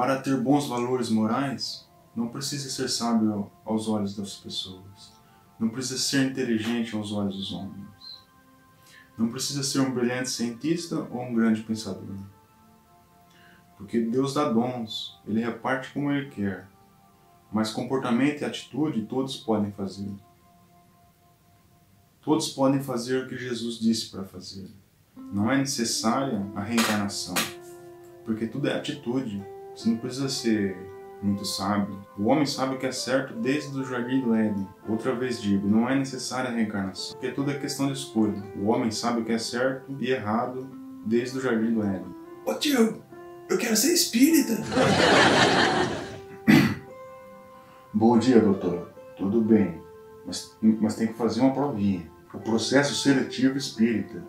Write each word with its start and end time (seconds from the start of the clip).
Para 0.00 0.18
ter 0.18 0.34
bons 0.40 0.66
valores 0.66 1.10
morais, 1.10 1.86
não 2.16 2.28
precisa 2.28 2.70
ser 2.70 2.88
sábio 2.88 3.52
aos 3.66 3.86
olhos 3.86 4.16
das 4.16 4.34
pessoas. 4.34 5.12
Não 5.58 5.68
precisa 5.68 5.98
ser 5.98 6.30
inteligente 6.30 6.96
aos 6.96 7.12
olhos 7.12 7.36
dos 7.36 7.52
homens. 7.52 8.24
Não 9.18 9.28
precisa 9.28 9.62
ser 9.62 9.80
um 9.80 9.92
brilhante 9.92 10.30
cientista 10.30 11.06
ou 11.10 11.20
um 11.20 11.34
grande 11.34 11.62
pensador. 11.64 12.16
Porque 13.76 14.00
Deus 14.00 14.32
dá 14.32 14.48
dons, 14.48 15.20
Ele 15.26 15.44
reparte 15.44 15.92
como 15.92 16.10
Ele 16.10 16.30
quer. 16.30 16.66
Mas 17.52 17.70
comportamento 17.70 18.40
e 18.40 18.46
atitude 18.46 19.02
todos 19.02 19.36
podem 19.36 19.70
fazer. 19.70 20.10
Todos 22.22 22.48
podem 22.48 22.82
fazer 22.82 23.22
o 23.22 23.28
que 23.28 23.36
Jesus 23.36 23.78
disse 23.78 24.08
para 24.10 24.24
fazer. 24.24 24.70
Não 25.14 25.52
é 25.52 25.58
necessária 25.58 26.50
a 26.56 26.62
reencarnação, 26.62 27.34
porque 28.24 28.46
tudo 28.46 28.66
é 28.66 28.74
atitude. 28.74 29.59
Você 29.74 29.88
não 29.88 29.96
precisa 29.96 30.28
ser 30.28 30.76
muito 31.22 31.44
sábio. 31.44 31.98
O 32.18 32.26
homem 32.26 32.46
sabe 32.46 32.74
o 32.74 32.78
que 32.78 32.86
é 32.86 32.92
certo 32.92 33.34
desde 33.34 33.76
o 33.78 33.84
jardim 33.84 34.20
do 34.20 34.34
Éden. 34.34 34.66
Outra 34.88 35.14
vez 35.14 35.40
digo, 35.40 35.68
não 35.68 35.88
é 35.88 35.94
necessária 35.94 36.50
a 36.50 36.52
reencarnação, 36.52 37.12
porque 37.12 37.30
tudo 37.30 37.50
é 37.50 37.58
questão 37.58 37.86
de 37.86 37.92
escolha. 37.92 38.42
O 38.56 38.66
homem 38.66 38.90
sabe 38.90 39.20
o 39.20 39.24
que 39.24 39.32
é 39.32 39.38
certo 39.38 39.96
e 40.00 40.10
errado 40.10 40.68
desde 41.04 41.38
o 41.38 41.40
jardim 41.40 41.72
do 41.72 41.82
Éden. 41.82 42.14
Ô 42.46 42.54
tio, 42.54 43.02
eu 43.48 43.58
quero 43.58 43.76
ser 43.76 43.92
espírita. 43.92 44.62
Bom 47.92 48.18
dia, 48.18 48.40
doutor. 48.40 48.90
Tudo 49.16 49.40
bem, 49.40 49.80
mas, 50.24 50.56
mas 50.62 50.94
tem 50.94 51.08
que 51.08 51.14
fazer 51.14 51.40
uma 51.40 51.52
provinha. 51.52 52.10
O 52.32 52.38
processo 52.38 52.94
seletivo 52.94 53.58
espírita. 53.58 54.22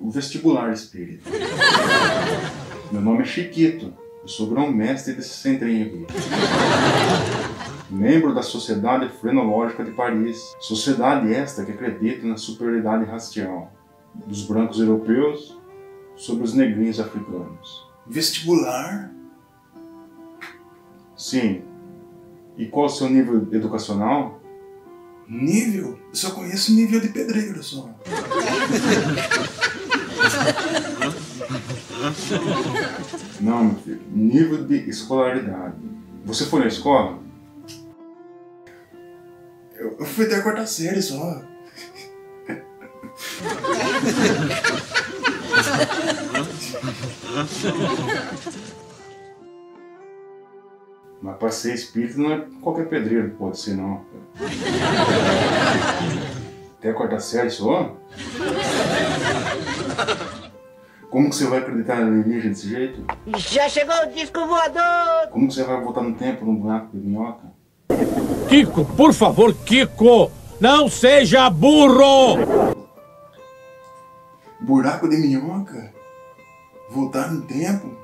O 0.00 0.10
vestibular 0.10 0.72
espírita. 0.72 1.28
Meu 2.92 3.00
nome 3.00 3.22
é 3.22 3.24
Chiquito. 3.24 3.92
Eu 4.24 4.28
sou 4.28 4.46
grão-mestre 4.46 5.12
desse 5.12 5.36
centrinho 5.36 5.84
aqui. 5.84 6.06
Membro 7.90 8.34
da 8.34 8.40
Sociedade 8.40 9.10
Frenológica 9.20 9.84
de 9.84 9.90
Paris. 9.90 10.54
Sociedade 10.60 11.34
esta 11.34 11.62
que 11.62 11.72
acredita 11.72 12.26
na 12.26 12.38
superioridade 12.38 13.04
racial 13.04 13.70
dos 14.26 14.46
brancos 14.46 14.80
europeus 14.80 15.60
sobre 16.16 16.42
os 16.42 16.54
negrinhos 16.54 16.98
africanos. 16.98 17.86
Vestibular? 18.06 19.12
Sim. 21.14 21.62
E 22.56 22.64
qual 22.64 22.86
o 22.86 22.88
seu 22.88 23.10
nível 23.10 23.46
educacional? 23.52 24.40
Nível? 25.28 25.98
Eu 26.08 26.14
só 26.14 26.30
conheço 26.30 26.72
nível 26.72 26.98
de 26.98 27.08
pedreiro 27.08 27.62
só. 27.62 27.90
Não, 33.40 33.64
meu 33.64 33.76
filho. 33.76 34.00
Nível 34.10 34.64
de 34.64 34.88
escolaridade. 34.88 35.76
Você 36.24 36.44
foi 36.46 36.60
na 36.60 36.66
escola? 36.66 37.18
Eu, 39.76 39.96
eu 39.98 40.06
fui 40.06 40.26
até 40.26 40.36
a 40.36 40.42
quarta 40.42 40.66
série 40.66 41.02
só. 41.02 41.42
Mas 51.22 51.36
para 51.36 51.50
ser 51.50 51.74
espírito 51.74 52.20
não 52.20 52.32
é 52.32 52.44
qualquer 52.60 52.88
pedreiro 52.88 53.30
que 53.30 53.36
pode 53.36 53.58
ser, 53.58 53.74
não. 53.76 54.04
Até 56.78 56.90
a 56.90 56.94
quarta 56.94 57.18
série 57.18 57.48
só? 57.48 57.96
Como 61.14 61.30
que 61.30 61.36
você 61.36 61.46
vai 61.46 61.60
acreditar 61.60 62.00
em 62.00 62.06
alienígena 62.06 62.48
desse 62.48 62.68
jeito? 62.68 63.04
Já 63.36 63.68
chegou 63.68 63.94
o 64.02 64.12
disco 64.12 64.48
voador! 64.48 65.28
Como 65.30 65.46
que 65.46 65.54
você 65.54 65.62
vai 65.62 65.80
voltar 65.80 66.02
no 66.02 66.12
tempo 66.16 66.44
num 66.44 66.56
buraco 66.56 66.88
de 66.92 67.06
minhoca? 67.06 67.52
Kiko, 68.48 68.84
por 68.84 69.14
favor, 69.14 69.54
Kiko! 69.54 70.32
Não 70.60 70.88
seja 70.88 71.48
burro! 71.48 72.74
Buraco 74.60 75.08
de 75.08 75.18
minhoca? 75.18 75.92
Voltar 76.90 77.30
no 77.30 77.42
tempo? 77.42 77.96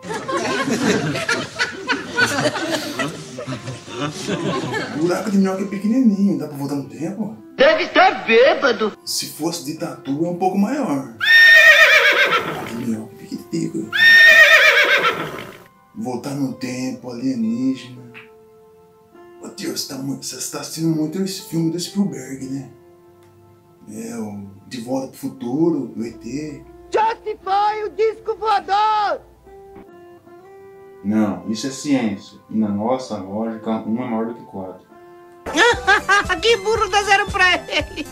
Buraco 5.00 5.30
de 5.32 5.38
minhoca 5.38 5.62
é 5.62 5.66
pequenininho, 5.66 6.38
dá 6.38 6.46
pra 6.46 6.56
voltar 6.56 6.76
no 6.76 6.88
tempo? 6.88 7.36
Deve 7.56 7.82
estar 7.82 8.24
bêbado! 8.24 8.96
Se 9.04 9.26
fosse 9.26 9.64
de 9.64 9.74
tatu 9.74 10.24
é 10.24 10.28
um 10.28 10.36
pouco 10.36 10.56
maior. 10.56 11.16
É. 13.52 15.50
Voltar 15.94 16.34
no 16.34 16.52
tempo, 16.54 17.10
alienígena. 17.10 18.12
Ô 19.42 19.48
tio, 19.48 19.76
você 19.76 19.94
tá, 19.94 20.00
muito, 20.00 20.24
você 20.24 20.50
tá 20.50 20.60
assistindo 20.60 20.94
muito 20.94 21.20
esse 21.22 21.42
filme 21.42 21.70
do 21.70 21.80
Spielberg, 21.80 22.46
né? 22.46 22.70
É, 23.88 24.16
o 24.16 24.46
De 24.66 24.80
Volta 24.80 25.08
pro 25.08 25.18
Futuro, 25.18 25.92
o 25.96 26.04
ET. 26.04 26.22
Foi 27.42 27.84
o 27.84 27.90
disco 27.90 28.36
voador! 28.36 29.20
Não, 31.02 31.48
isso 31.50 31.66
é 31.66 31.70
ciência. 31.70 32.38
E 32.50 32.56
na 32.56 32.68
nossa 32.68 33.16
lógica, 33.16 33.70
um 33.86 34.02
é 34.02 34.10
maior 34.10 34.26
do 34.26 34.34
que 34.34 34.44
quatro. 34.44 34.86
que 36.42 36.56
burro 36.58 36.88
dá 36.88 37.02
zero 37.02 37.26
pra 37.30 37.54
ele! 37.54 38.06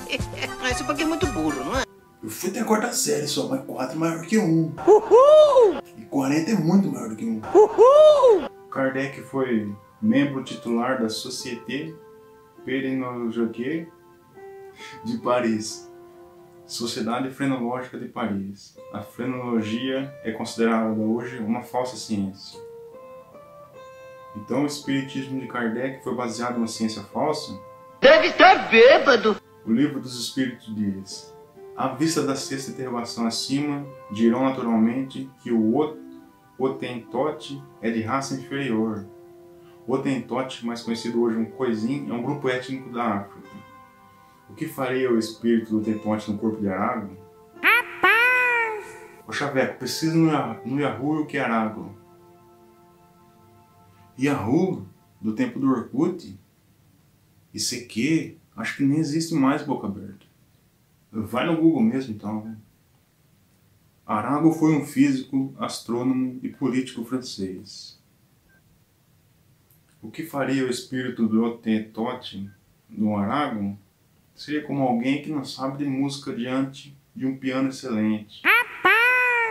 Esse 0.70 0.84
porque 0.84 1.03
é 1.03 1.06
muito 1.06 1.26
burro, 1.28 1.65
não 1.65 1.78
é? 1.78 1.88
Eu 2.21 2.29
fui 2.29 2.51
até 2.51 2.61
a 2.61 2.65
quarta 2.65 2.93
série 2.93 3.29
só, 3.29 3.49
mas 3.49 3.65
4 3.65 3.95
é 3.95 3.99
maior 3.99 4.23
que 4.23 4.37
1. 4.37 4.75
Uhul! 4.87 5.79
E 5.97 6.05
40 6.06 6.51
é 6.51 6.55
muito 6.55 6.91
maior 6.91 7.09
do 7.09 7.15
que 7.15 7.25
1. 7.25 7.43
Uhul! 7.55 8.49
Kardec 8.71 9.23
foi 9.23 9.73
membro 10.03 10.43
titular 10.43 11.01
da 11.01 11.09
Société 11.09 11.95
Pérennologique 12.65 13.87
de 15.05 15.19
Paris, 15.19 15.89
Sociedade 16.67 17.31
Frenológica 17.31 17.97
de 17.97 18.09
Paris. 18.09 18.77
A 18.93 19.00
frenologia 19.00 20.12
é 20.25 20.33
considerada 20.33 20.91
hoje 21.00 21.39
uma 21.39 21.62
falsa 21.62 21.97
ciência. 21.97 22.61
Então, 24.35 24.65
o 24.65 24.67
espiritismo 24.67 25.41
de 25.41 25.47
Kardec 25.47 26.03
foi 26.03 26.17
baseado 26.17 26.55
numa 26.55 26.67
ciência 26.67 27.03
falsa? 27.05 27.56
Deve 28.00 28.27
estar 28.27 28.69
bêbado! 28.69 29.37
O 29.65 29.73
livro 29.73 30.00
dos 30.00 30.19
Espíritos 30.19 30.75
diz: 30.75 31.38
À 31.78 31.87
vista 31.87 32.25
da 32.25 32.34
sexta 32.34 32.72
interrogação 32.72 33.25
acima, 33.25 33.87
dirão 34.11 34.43
naturalmente 34.43 35.31
que 35.41 35.53
o 35.53 35.97
Otentote 36.59 37.62
é 37.81 37.89
de 37.89 38.03
raça 38.03 38.34
inferior. 38.34 39.06
O 39.87 39.94
Otentote, 39.94 40.67
mais 40.67 40.83
conhecido 40.83 41.22
hoje 41.22 41.37
como 41.37 41.53
Coisim, 41.53 42.11
é 42.11 42.12
um 42.12 42.21
grupo 42.21 42.49
étnico 42.49 42.91
da 42.91 43.19
África. 43.19 43.49
O 44.50 44.55
que 44.55 44.67
faria 44.67 45.09
o 45.09 45.21
espírito 45.21 45.71
do 45.71 45.78
Otentote 45.78 46.33
no 46.33 46.37
corpo 46.37 46.61
de 46.61 46.69
Arago? 46.69 47.17
Rapaz! 47.62 48.97
Ô 49.25 49.31
Chaveco, 49.31 49.78
precisa 49.78 50.17
no, 50.17 50.33
no 50.65 50.81
Yahoo 50.81 51.21
o 51.21 51.27
que 51.27 51.38
é 51.38 51.43
Arago? 51.43 51.97
Yahoo, 54.19 54.84
do 55.21 55.33
tempo 55.33 55.61
do 55.61 55.71
Orkut? 55.71 56.37
ICQ, 57.55 58.37
acho 58.56 58.78
que 58.78 58.83
nem 58.83 58.99
existe 58.99 59.33
mais 59.33 59.62
boca 59.62 59.87
aberta. 59.87 60.28
Vai 61.10 61.46
no 61.46 61.56
Google 61.56 61.82
mesmo 61.82 62.14
então, 62.14 62.44
né? 62.44 62.56
Arago 64.06 64.52
foi 64.52 64.74
um 64.74 64.86
físico, 64.86 65.54
astrônomo 65.58 66.41
e 66.42 66.48
político 66.48 67.04
francês. 67.04 67.98
O 70.00 70.10
que 70.10 70.22
faria 70.22 70.64
o 70.64 70.70
espírito 70.70 71.26
do 71.26 71.44
Otentote 71.44 72.48
no 72.88 73.16
Arago 73.16 73.78
seria 74.34 74.62
como 74.62 74.82
alguém 74.82 75.20
que 75.20 75.30
não 75.30 75.44
sabe 75.44 75.78
de 75.78 75.84
música 75.84 76.34
diante 76.34 76.96
de 77.14 77.26
um 77.26 77.37
piano 77.37 77.69
excelente. 77.69 78.40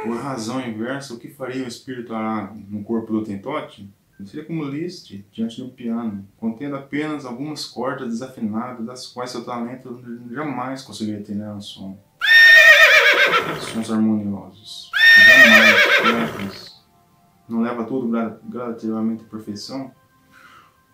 Por 0.03 0.17
razão 0.17 0.65
inversa, 0.65 1.13
o 1.13 1.19
que 1.19 1.27
faria 1.27 1.63
o 1.63 1.67
espírito 1.67 2.15
Arago 2.15 2.59
no 2.69 2.83
corpo 2.83 3.11
do 3.11 3.19
Otentote 3.19 3.87
seria 4.25 4.45
como 4.45 4.63
Liszt 4.63 5.23
diante 5.31 5.57
de 5.57 5.63
um 5.63 5.69
piano, 5.69 6.27
contendo 6.37 6.75
apenas 6.75 7.25
algumas 7.25 7.65
cordas 7.65 8.09
desafinadas, 8.09 8.85
das 8.85 9.07
quais 9.07 9.29
seu 9.29 9.45
talento 9.45 10.01
jamais 10.31 10.81
conseguiria 10.81 11.23
ter 11.23 11.33
um 11.33 11.61
som. 11.61 11.99
Sons 13.73 13.91
harmoniosos. 13.91 14.89
Jamais, 15.25 16.31
simples. 16.37 16.77
Não 17.47 17.61
leva 17.61 17.85
tudo 17.85 18.09
gradativamente 18.45 19.23
à 19.23 19.27
perfeição? 19.27 19.93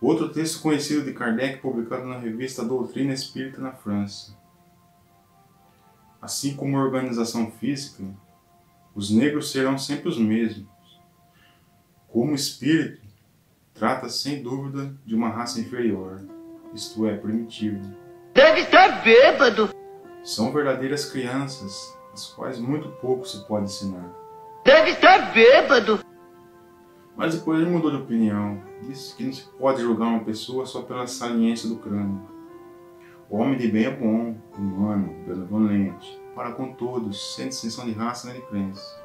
Outro 0.02 0.30
texto 0.30 0.62
conhecido 0.62 1.06
de 1.06 1.14
Kardec, 1.14 1.62
publicado 1.62 2.06
na 2.06 2.18
revista 2.18 2.66
Doutrina 2.66 3.14
Espírita 3.14 3.62
na 3.62 3.72
França. 3.72 4.38
Assim 6.22 6.56
como 6.56 6.78
a 6.78 6.84
organização 6.84 7.50
física, 7.52 8.04
os 8.94 9.10
negros 9.10 9.52
serão 9.52 9.78
sempre 9.78 10.10
os 10.10 10.18
mesmos. 10.18 10.68
Como 12.08 12.36
espírito, 12.36 13.03
trata 13.84 14.08
sem 14.08 14.42
dúvida 14.42 14.96
de 15.06 15.14
uma 15.14 15.28
raça 15.28 15.60
inferior, 15.60 16.22
isto 16.74 17.06
é, 17.06 17.18
primitiva. 17.18 17.82
Deve 18.34 18.62
estar 18.62 19.04
bêbado! 19.04 19.72
São 20.24 20.54
verdadeiras 20.54 21.12
crianças, 21.12 21.94
as 22.14 22.28
quais 22.28 22.58
muito 22.58 22.88
pouco 23.02 23.28
se 23.28 23.46
pode 23.46 23.66
ensinar. 23.66 24.10
Deve 24.64 24.92
estar 24.92 25.34
bêbado! 25.34 26.00
Mas 27.18 27.36
depois 27.36 27.60
ele 27.60 27.72
mudou 27.72 27.92
de 27.92 27.98
opinião. 27.98 28.64
Disse 28.84 29.18
que 29.18 29.26
não 29.26 29.34
se 29.34 29.44
pode 29.60 29.82
julgar 29.82 30.08
uma 30.08 30.24
pessoa 30.24 30.66
só 30.66 30.84
pela 30.84 31.06
saliência 31.06 31.68
do 31.68 31.76
crânio. 31.76 32.22
O 33.30 33.36
homem 33.36 33.58
de 33.58 33.68
bem 33.68 33.84
é 33.84 33.92
bom, 33.92 34.38
humano, 34.58 35.14
benevolente, 35.28 36.22
para 36.34 36.54
com 36.54 36.72
todos, 36.72 37.36
sem 37.36 37.50
distinção 37.50 37.84
de 37.84 37.92
raça 37.92 38.32
nem 38.32 38.40
de 38.40 38.48
crença. 38.48 39.04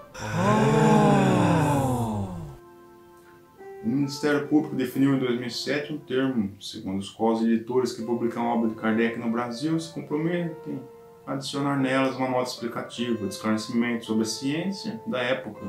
O 3.85 3.89
Ministério 3.89 4.49
Público 4.49 4.75
definiu 4.75 5.15
em 5.15 5.21
2007 5.21 5.93
um 5.93 5.99
termo, 5.99 6.51
segundo 6.61 6.99
os 6.99 7.11
quais 7.11 7.43
editores 7.43 7.93
que 7.93 8.03
publicam 8.03 8.47
obra 8.47 8.69
de 8.69 8.75
Kardec 8.75 9.19
no 9.19 9.31
Brasil 9.31 9.79
se 9.79 9.93
comprometem 9.95 10.83
a 11.25 11.35
adicionar 11.35 11.77
nelas 11.77 12.17
uma 12.17 12.29
nota 12.29 12.51
explicativa 12.51 13.27
de 13.27 13.33
esclarecimento 13.33 14.07
sobre 14.07 14.23
a 14.23 14.27
ciência 14.27 15.01
da 15.07 15.21
época 15.21 15.65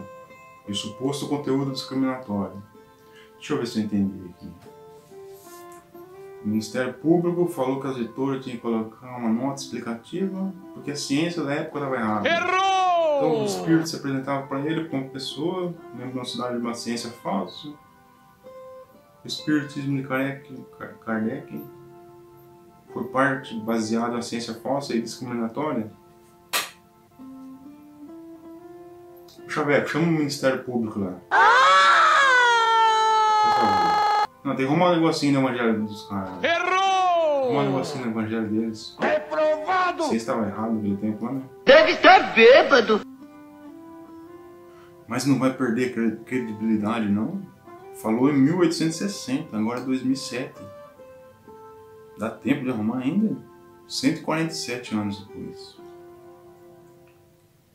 e 0.67 0.71
o 0.71 0.75
suposto 0.75 1.27
conteúdo 1.27 1.71
discriminatório. 1.71 2.63
Deixa 3.37 3.53
eu 3.53 3.59
ver 3.59 3.67
se 3.67 3.79
eu 3.79 3.85
entendi 3.85 4.29
aqui. 4.29 4.47
O 6.43 6.47
Ministério 6.47 6.93
Público 6.93 7.45
falou 7.47 7.79
que 7.79 7.87
as 7.87 7.97
editoras 7.97 8.43
tinham 8.43 8.55
que 8.55 8.61
colocar 8.61 9.17
uma 9.17 9.29
nota 9.29 9.61
explicativa 9.61 10.51
porque 10.73 10.91
a 10.91 10.95
ciência 10.95 11.43
da 11.43 11.53
época 11.53 11.77
estava 11.77 11.95
errada. 11.95 12.27
Errou! 12.27 13.17
Então 13.17 13.41
o 13.43 13.45
espírito 13.45 13.87
se 13.87 13.97
apresentava 13.97 14.47
para 14.47 14.61
ele 14.61 14.87
como 14.87 15.09
pessoa, 15.09 15.75
mesmo 15.93 16.15
na 16.15 16.23
cidade 16.23 16.55
de 16.55 16.61
uma 16.61 16.73
ciência 16.73 17.09
falsa. 17.09 17.69
Espiritismo 19.29 19.95
de 20.01 20.07
Kardec, 20.07 20.55
Kardec 21.05 21.63
foi 22.91 23.03
parte 23.09 23.55
baseada 23.59 24.13
na 24.15 24.21
ciência 24.23 24.55
falsa 24.55 24.95
e 24.95 25.01
discriminatória. 25.01 25.91
Chaveco, 29.47 29.87
chama 29.87 30.05
o 30.05 30.11
Ministério 30.11 30.63
Público 30.63 30.99
lá. 30.99 31.13
Favor. 33.43 34.29
Não, 34.43 34.55
tem 34.55 34.65
arrumar 34.65 34.91
um 34.91 34.95
negocinho 34.95 35.39
no 35.39 35.47
evangelho 35.47 35.83
dos 35.83 36.07
caras. 36.07 36.43
Errou! 36.43 37.43
Arrumar 37.45 37.61
um 37.61 37.65
negocinho 37.71 38.05
no 38.05 38.11
evangelho 38.11 38.47
deles. 38.49 38.97
Reprovado! 38.99 40.03
Você 40.05 40.15
estava 40.15 40.47
errado 40.47 40.73
naquele 40.73 40.97
tempo 40.97 41.25
lá, 41.25 41.33
né? 41.33 41.41
Deve 41.65 41.91
estar 41.91 42.33
bêbado! 42.33 43.01
Mas 45.07 45.25
não 45.25 45.37
vai 45.37 45.53
perder 45.53 45.93
cre- 45.93 46.17
credibilidade, 46.25 47.07
não? 47.09 47.41
Falou 48.01 48.29
em 48.29 48.33
1860, 48.33 49.57
agora 49.57 49.81
é 49.81 49.83
2007. 49.83 50.53
Dá 52.17 52.29
tempo 52.29 52.63
de 52.63 52.69
arrumar 52.69 52.99
ainda? 52.99 53.35
147 53.89 54.95
anos 54.95 55.19
depois. 55.25 55.77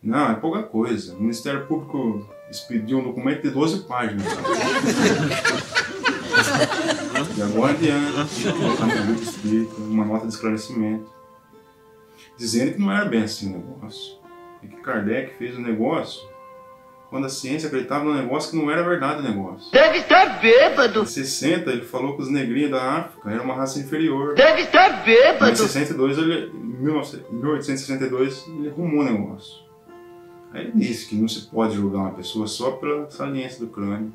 Não, 0.03 0.31
é 0.31 0.35
pouca 0.35 0.63
coisa. 0.63 1.15
O 1.15 1.21
Ministério 1.21 1.67
Público 1.67 2.27
expediu 2.51 3.01
um 3.01 3.05
documento 3.05 3.43
de 3.43 3.51
12 3.51 3.81
páginas. 3.81 4.25
e 7.37 7.43
agora 7.43 7.73
adiante, 7.75 8.45
livro 8.45 9.23
escrito, 9.23 9.77
uma 9.77 10.07
nota 10.07 10.27
de 10.27 10.33
esclarecimento. 10.33 11.13
Dizendo 12.39 12.73
que 12.73 12.81
não 12.81 12.91
era 12.91 13.05
bem 13.05 13.25
assim 13.25 13.53
o 13.53 13.59
negócio. 13.59 14.17
É 14.63 14.67
que 14.69 14.77
Kardec 14.77 15.35
fez 15.37 15.55
o 15.59 15.61
negócio 15.61 16.34
quando 17.15 17.27
a 17.27 17.29
ciência 17.29 17.69
acreditava 17.69 18.03
no 18.03 18.13
negócio 18.13 18.51
que 18.51 18.57
não 18.57 18.69
era 18.69 18.83
verdade 18.83 19.21
o 19.21 19.23
negócio. 19.23 19.71
Deve 19.71 19.99
estar 19.99 20.41
bêbado! 20.41 21.03
Em 21.03 21.07
60, 21.07 21.71
ele 21.71 21.83
falou 21.85 22.17
que 22.17 22.23
os 22.23 22.29
negrinhos 22.29 22.73
da 22.73 22.83
África 22.83 23.31
eram 23.31 23.45
uma 23.45 23.55
raça 23.55 23.79
inferior. 23.79 24.35
Deve 24.35 24.63
estar 24.63 25.01
Em 25.01 25.05
bêbado! 25.05 25.57
62, 25.57 26.19
ele, 26.19 26.51
em 26.53 26.73
19 26.83 27.25
1862, 27.31 28.45
ele 28.49 28.69
arrumou 28.69 29.03
o 29.03 29.05
negócio. 29.05 29.63
Aí 30.53 30.63
ele 30.63 30.73
disse 30.75 31.09
que 31.09 31.15
não 31.15 31.29
se 31.29 31.43
pode 31.43 31.77
julgar 31.77 32.01
uma 32.01 32.15
pessoa 32.15 32.49
só 32.49 32.73
pela 32.73 33.09
saliência 33.09 33.61
do 33.61 33.69
crânio. 33.69 34.13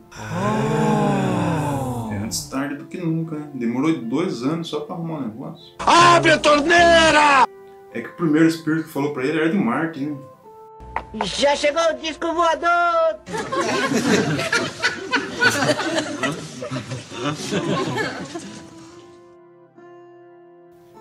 É 2.12 2.18
antes 2.18 2.50
tarde 2.50 2.76
do 2.76 2.84
que 2.84 2.98
nunca, 2.98 3.38
né? 3.38 3.50
Demorou 3.54 3.94
dois 3.94 4.44
anos 4.44 4.68
só 4.68 4.82
pra 4.82 4.96
arrumar 4.98 5.20
o 5.20 5.22
negócio. 5.22 5.74
Abre 5.80 6.32
a 6.32 6.38
torneira! 6.38 7.48
É 7.94 8.02
que 8.02 8.10
o 8.10 8.14
primeiro 8.18 8.50
espírito 8.50 8.88
que 8.88 8.90
falou 8.92 9.14
pra 9.14 9.24
ele 9.24 9.40
era 9.40 9.50
de 9.50 9.58
Marte, 9.58 10.02
né? 10.02 10.18
Já 11.14 11.56
chegou 11.56 11.82
o 11.92 11.94
disco 12.00 12.34
voador! 12.34 13.20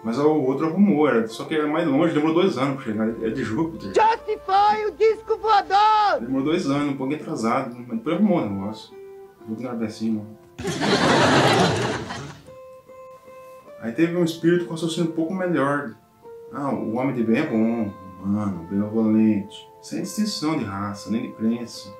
Mas 0.02 0.18
o 0.18 0.30
outro 0.30 0.68
arrumou, 0.68 1.06
era, 1.06 1.26
só 1.28 1.44
que 1.44 1.54
era 1.54 1.66
mais 1.66 1.86
longe, 1.86 2.14
demorou 2.14 2.42
dois 2.42 2.56
anos 2.56 2.76
pra 2.76 2.84
chegar. 2.84 3.08
É 3.22 3.28
de 3.28 3.44
Júpiter. 3.44 3.92
Já 3.94 4.16
se 4.16 4.38
foi 4.46 4.86
o 4.86 4.92
disco 4.92 5.36
voador! 5.36 6.20
Demorou 6.20 6.46
dois 6.46 6.70
anos, 6.70 6.94
um 6.94 6.96
pouquinho 6.96 7.20
atrasado, 7.20 7.74
mas 7.86 7.98
depois 7.98 8.16
arrumou 8.16 8.38
o 8.38 8.48
negócio. 8.48 8.96
Júpiter 9.46 9.64
não 9.64 9.70
era 9.70 9.78
bem 9.78 9.88
assim, 9.88 10.10
não. 10.12 10.38
Aí 13.82 13.92
teve 13.92 14.16
um 14.16 14.24
espírito 14.24 14.64
com 14.64 14.72
raciocínio 14.72 15.10
um 15.10 15.14
pouco 15.14 15.34
melhor. 15.34 15.94
Ah, 16.52 16.70
o 16.70 16.96
homem 16.96 17.14
de 17.14 17.22
bem 17.22 17.42
é 17.42 17.46
bom, 17.46 17.92
humano, 18.22 18.66
benevolente, 18.70 19.68
sem 19.80 20.02
distinção 20.02 20.58
de 20.58 20.64
raça, 20.64 21.10
nem 21.10 21.22
de 21.22 21.32
crença. 21.32 21.92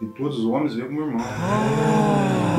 E 0.00 0.06
todos 0.06 0.40
os 0.40 0.44
homens 0.46 0.74
veem 0.74 0.88
como 0.88 1.02
irmão. 1.02 1.24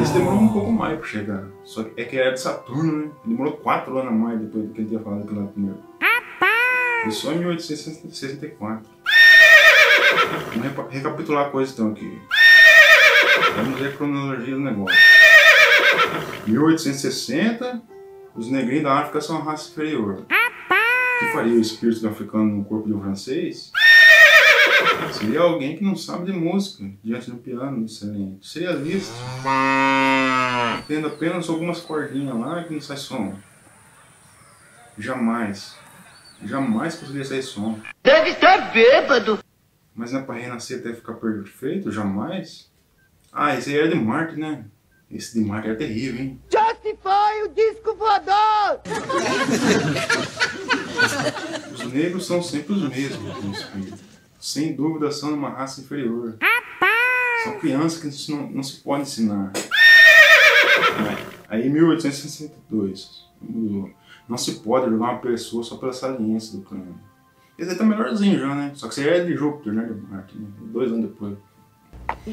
Esse 0.01 0.13
demorou 0.13 0.39
um 0.39 0.47
pouco 0.53 0.71
mais 0.71 0.97
pra 0.97 1.07
chegar. 1.07 1.43
Só 1.63 1.83
que 1.83 2.01
é 2.01 2.05
que 2.05 2.17
era 2.17 2.31
de 2.31 2.39
Saturno, 2.39 3.05
né? 3.05 3.11
Demorou 3.25 3.53
quatro 3.57 3.97
anos 3.97 4.13
a 4.13 4.15
mais 4.15 4.39
depois 4.39 4.71
que 4.71 4.79
ele 4.79 4.87
tinha 4.87 5.01
falado 5.01 5.23
aquilo 5.23 5.41
lá 5.41 5.47
primeiro. 5.47 5.77
E 7.05 7.11
só 7.11 7.33
em 7.33 7.39
1864. 7.39 8.85
Vamos 10.55 10.93
recapitular 10.93 11.47
a 11.47 11.49
coisa 11.49 11.73
então 11.73 11.91
aqui. 11.91 12.21
Vamos 13.57 13.77
ver 13.77 13.89
a 13.89 13.97
cronologia 13.97 14.55
do 14.55 14.61
negócio. 14.61 14.97
1860, 16.47 17.81
os 18.35 18.49
negrinhos 18.49 18.83
da 18.83 18.99
África 18.99 19.19
são 19.19 19.35
uma 19.35 19.51
raça 19.51 19.69
inferior. 19.69 20.25
O 21.23 21.25
que 21.25 21.31
faria 21.31 21.53
o 21.53 21.61
espírito 21.61 22.01
do 22.01 22.09
africano 22.09 22.57
no 22.57 22.65
corpo 22.65 22.85
de 22.85 22.93
um 22.93 23.01
francês? 23.01 23.71
Seria 25.13 25.39
alguém 25.39 25.77
que 25.77 25.83
não 25.83 25.95
sabe 25.95 26.25
de 26.25 26.37
música, 26.37 26.83
diante 27.01 27.31
do 27.31 27.37
piano 27.37 27.85
excelente. 27.85 28.45
Seria 28.45 28.75
visto 28.75 29.13
tendo 30.85 31.07
apenas 31.07 31.47
algumas 31.47 31.79
cordinhas 31.79 32.35
lá 32.35 32.63
que 32.63 32.73
não 32.73 32.81
sai 32.81 32.97
som. 32.97 33.35
Jamais, 34.97 35.75
jamais 36.43 36.95
conseguiria 36.95 37.25
sair 37.25 37.41
som. 37.41 37.79
Deve 38.03 38.31
estar 38.31 38.73
bêbado! 38.73 39.39
Mas 39.95 40.11
não 40.11 40.19
é 40.19 40.23
pra 40.23 40.35
renascer 40.35 40.79
até 40.79 40.93
ficar 40.93 41.13
perfeito? 41.13 41.89
Jamais? 41.89 42.69
Ah, 43.31 43.55
esse 43.55 43.69
aí 43.69 43.77
era 43.77 43.87
de 43.87 43.95
Marte, 43.95 44.37
né? 44.37 44.65
Esse 45.09 45.39
de 45.39 45.45
Marte 45.45 45.69
era 45.69 45.77
terrível, 45.77 46.21
hein? 46.21 46.41
Foi 47.01 47.43
o 47.43 47.49
disco 47.49 47.95
voador! 47.95 48.81
Os 51.73 51.91
negros 51.91 52.25
são 52.25 52.41
sempre 52.41 52.73
os 52.73 52.89
mesmos 52.89 53.43
no 53.43 53.51
espírito. 53.51 54.03
Sem 54.39 54.75
dúvida 54.75 55.11
são 55.11 55.33
uma 55.33 55.49
raça 55.49 55.81
inferior. 55.81 56.35
São 57.43 57.59
crianças 57.59 58.15
que 58.15 58.31
não, 58.31 58.49
não 58.49 58.63
se 58.63 58.81
pode 58.81 59.03
ensinar. 59.03 59.51
Aí, 61.47 61.67
em 61.67 61.69
1862, 61.69 63.25
mudou. 63.41 63.89
Não 64.27 64.37
se 64.37 64.55
pode 64.55 64.89
julgar 64.89 65.11
uma 65.11 65.19
pessoa 65.19 65.63
só 65.63 65.75
pela 65.77 65.93
saliência 65.93 66.57
do 66.57 66.63
crânio. 66.63 66.95
Esse 67.57 67.71
aí 67.71 67.77
tá 67.77 67.83
melhorzinho 67.83 68.39
já, 68.39 68.55
né? 68.55 68.71
Só 68.73 68.87
que 68.87 68.99
aí 69.01 69.07
é 69.07 69.23
de 69.23 69.35
Júpiter, 69.35 69.73
né? 69.73 69.83
De 69.83 69.93
Marte, 69.93 70.37
né? 70.37 70.47
Dois 70.59 70.91
anos 70.91 71.05
depois. 71.09 71.37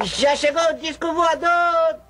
Já 0.02 0.34
chegou 0.34 0.62
o 0.62 0.74
disco 0.80 1.12
voador! 1.12 2.00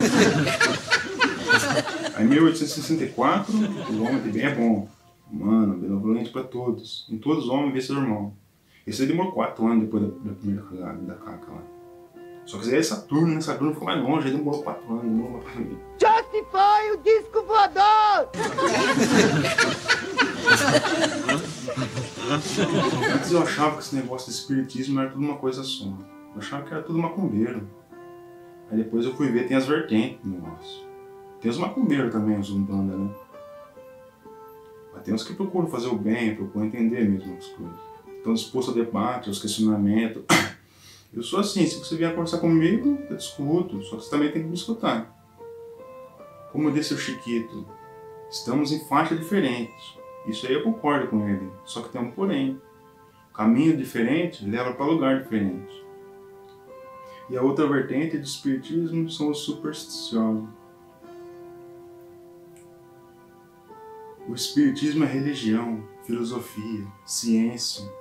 Aí, 2.14 2.25
em 2.25 2.29
1864, 2.29 3.52
o 3.55 4.02
homem 4.02 4.21
de 4.23 4.31
bem 4.31 4.45
é 4.45 4.55
bom. 4.55 4.88
Humano, 5.33 5.77
benevolente 5.77 6.31
para 6.31 6.45
todos. 6.45 7.07
Em 7.11 7.19
todos 7.19 7.45
os 7.45 7.51
homens 7.51 7.73
vê 7.73 7.81
seu 7.81 7.97
irmão. 7.97 8.35
Esse 8.87 9.03
aí 9.03 9.09
demorou 9.09 9.33
quatro 9.33 9.67
anos 9.67 9.85
depois 9.85 10.03
da, 10.03 10.09
da 10.09 10.35
primeira 10.35 10.63
cagada, 10.63 11.01
da 11.03 11.15
caca 11.15 11.53
lá. 11.53 11.63
Só 12.45 12.57
que 12.57 12.65
esse 12.65 12.75
aí 12.75 12.81
é 12.81 12.83
Saturno, 12.83 13.35
né? 13.35 13.41
Saturno 13.41 13.73
ficou 13.73 13.87
mais 13.87 14.03
longe, 14.03 14.27
aí 14.27 14.35
demorou 14.35 14.63
quatro 14.63 14.91
anos, 14.91 15.05
demorou 15.05 15.33
mais 15.33 15.45
pra 15.45 15.61
mim. 15.61 15.79
Foi 16.51 16.91
o 16.93 16.97
disco 16.97 17.43
voador! 17.45 18.29
Antes 23.15 23.31
eu 23.31 23.43
achava 23.43 23.77
que 23.77 23.83
esse 23.83 23.95
negócio 23.95 24.33
de 24.33 24.37
espiritismo 24.37 24.99
era 24.99 25.11
tudo 25.11 25.25
uma 25.25 25.37
coisa 25.37 25.63
só. 25.63 25.85
Eu 25.85 26.39
achava 26.39 26.65
que 26.65 26.75
era 26.75 26.83
tudo 26.83 26.99
macumbeiro. 26.99 27.69
Aí 28.71 28.79
depois 28.79 29.05
eu 29.05 29.15
fui 29.15 29.31
ver, 29.31 29.47
tem 29.47 29.57
as 29.57 29.67
vertentes 29.67 30.19
do 30.25 30.31
negócio. 30.31 30.85
Tem 31.41 31.51
os 31.51 31.59
macumbeiros 31.59 32.13
também, 32.13 32.39
os 32.39 32.51
umbanda, 32.51 32.97
né? 32.97 33.11
Mas 34.93 35.03
tem 35.03 35.15
uns 35.15 35.25
que 35.25 35.35
procuram 35.35 35.69
fazer 35.69 35.89
o 35.89 35.97
bem, 35.97 36.35
procuram 36.35 36.67
entender 36.67 37.09
mesmo 37.09 37.37
as 37.37 37.47
coisas. 37.47 37.77
Estão 38.17 38.35
dispostos 38.35 38.75
a 38.75 38.79
debate, 38.79 39.29
aos 39.29 39.41
questionamentos. 39.41 40.23
Eu 41.13 41.25
sou 41.25 41.41
assim, 41.41 41.67
se 41.67 41.77
você 41.77 41.97
vier 41.97 42.13
conversar 42.13 42.39
comigo, 42.39 42.97
eu 43.11 43.17
discuto, 43.17 43.83
só 43.83 43.97
que 43.97 44.05
você 44.05 44.11
também 44.11 44.31
tem 44.31 44.43
que 44.43 44.49
me 44.49 44.55
escutar. 44.55 45.13
Como 46.53 46.71
disse 46.71 46.95
o 46.95 46.99
Chiquito, 46.99 47.67
estamos 48.31 48.71
em 48.71 48.79
faixa 48.87 49.17
diferente. 49.17 49.99
Isso 50.29 50.47
aí 50.47 50.53
eu 50.53 50.63
concordo 50.63 51.09
com 51.09 51.29
ele, 51.29 51.51
só 51.65 51.83
que 51.83 51.89
tem 51.89 52.01
um 52.01 52.13
porém. 52.13 52.61
Caminho 53.35 53.77
diferente 53.77 54.45
leva 54.45 54.73
para 54.73 54.87
lugar 54.87 55.21
diferente. 55.21 55.85
E 57.29 57.37
a 57.37 57.43
outra 57.43 57.67
vertente 57.67 58.17
do 58.17 58.25
espiritismo 58.25 59.11
são 59.11 59.31
os 59.31 59.39
supersticiosos. 59.39 60.49
O 64.31 64.35
espiritismo 64.35 65.03
é 65.03 65.09
religião, 65.09 65.83
filosofia, 66.05 66.87
ciência. 67.05 67.93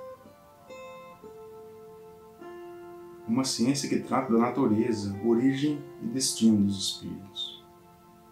Uma 3.26 3.42
ciência 3.42 3.88
que 3.88 3.98
trata 3.98 4.32
da 4.32 4.38
natureza, 4.38 5.20
origem 5.24 5.82
e 6.00 6.06
destino 6.06 6.66
dos 6.66 6.78
espíritos. 6.78 7.64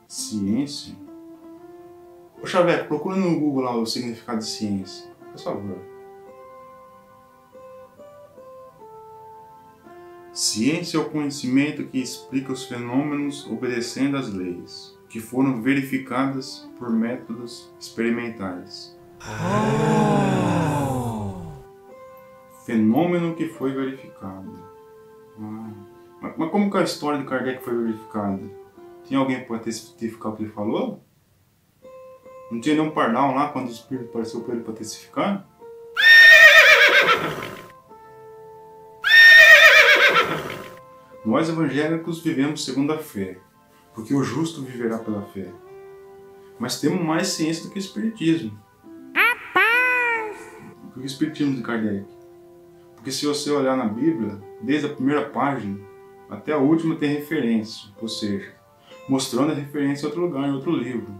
Ciência? 0.06 0.94
Ô 2.40 2.46
Xavier, 2.46 2.86
procura 2.86 3.16
no 3.16 3.36
Google 3.40 3.64
lá 3.64 3.74
o 3.74 3.84
significado 3.84 4.38
de 4.38 4.46
ciência. 4.46 5.12
Por 5.32 5.40
favor. 5.40 5.78
Ciência 10.32 10.98
é 10.98 11.00
o 11.00 11.10
conhecimento 11.10 11.88
que 11.88 11.98
explica 11.98 12.52
os 12.52 12.64
fenômenos 12.64 13.44
obedecendo 13.48 14.16
às 14.16 14.32
leis 14.32 14.97
que 15.08 15.20
foram 15.20 15.62
verificadas 15.62 16.68
por 16.78 16.90
métodos 16.90 17.72
experimentais. 17.80 18.96
Fenômeno 22.64 23.34
que 23.34 23.48
foi 23.48 23.72
verificado. 23.72 24.52
Ah. 25.40 25.70
Mas, 26.20 26.34
mas, 26.36 26.50
como 26.50 26.70
que 26.70 26.76
a 26.76 26.82
história 26.82 27.18
de 27.20 27.26
Kardec 27.26 27.62
foi 27.64 27.76
verificada? 27.76 28.42
Tinha 29.04 29.20
alguém 29.20 29.44
para 29.44 29.58
testificar 29.60 30.32
o 30.32 30.36
que 30.36 30.42
ele 30.42 30.52
falou? 30.52 31.02
Não 32.50 32.60
tinha 32.60 32.74
nenhum 32.74 32.90
pardal 32.90 33.34
lá 33.34 33.48
quando 33.48 33.68
o 33.68 33.72
Espírito 33.72 34.08
apareceu 34.08 34.40
para 34.40 34.54
ele 34.54 34.64
para 34.64 34.74
testificar? 34.74 35.46
Nós 41.24 41.48
evangélicos 41.48 42.22
vivemos 42.22 42.64
segundo 42.64 42.92
a 42.92 42.98
fé, 42.98 43.38
porque 43.98 44.14
o 44.14 44.22
justo 44.22 44.62
viverá 44.62 44.96
pela 44.96 45.22
fé. 45.22 45.52
Mas 46.56 46.80
temos 46.80 47.04
mais 47.04 47.26
ciência 47.26 47.64
do 47.64 47.70
que 47.70 47.78
o 47.78 47.80
Espiritismo. 47.80 48.56
Por 50.84 50.94
que 50.94 51.00
o 51.00 51.04
Espiritismo 51.04 51.56
de 51.56 51.62
Kardec? 51.62 52.06
Porque 52.94 53.10
se 53.10 53.26
você 53.26 53.50
olhar 53.50 53.76
na 53.76 53.86
Bíblia, 53.86 54.40
desde 54.62 54.86
a 54.86 54.94
primeira 54.94 55.28
página 55.28 55.80
até 56.30 56.52
a 56.52 56.58
última 56.58 56.94
tem 56.94 57.12
referência, 57.12 57.88
ou 58.00 58.06
seja, 58.06 58.54
mostrando 59.08 59.50
a 59.50 59.54
referência 59.56 60.04
em 60.04 60.06
outro 60.06 60.20
lugar, 60.20 60.48
em 60.48 60.52
outro 60.52 60.70
livro. 60.70 61.12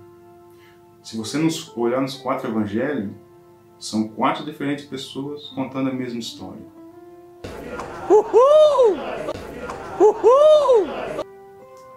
Se 1.03 1.17
você 1.17 1.37
nos 1.37 1.77
olhar 1.77 2.01
nos 2.01 2.15
quatro 2.15 2.49
evangelhos, 2.49 3.11
são 3.77 4.07
quatro 4.07 4.45
diferentes 4.45 4.85
pessoas 4.85 5.49
contando 5.49 5.91
a 5.91 5.93
mesma 5.93 6.21
história. 6.21 6.63
Uhul! 8.09 8.97
Uhul! 9.99 11.28